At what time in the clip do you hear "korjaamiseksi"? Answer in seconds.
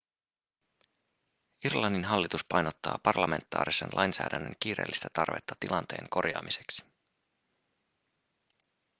6.09-6.85